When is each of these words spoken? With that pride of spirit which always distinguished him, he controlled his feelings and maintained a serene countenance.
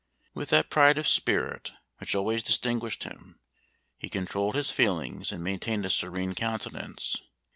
With 0.33 0.49
that 0.49 0.71
pride 0.71 0.97
of 0.97 1.07
spirit 1.07 1.73
which 1.99 2.15
always 2.15 2.41
distinguished 2.41 3.03
him, 3.03 3.39
he 3.99 4.09
controlled 4.09 4.55
his 4.55 4.71
feelings 4.71 5.31
and 5.31 5.43
maintained 5.43 5.85
a 5.85 5.91
serene 5.91 6.33
countenance. 6.33 7.21